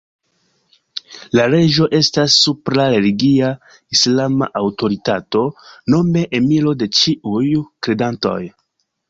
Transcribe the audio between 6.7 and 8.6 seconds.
de ĉiuj kredantoj.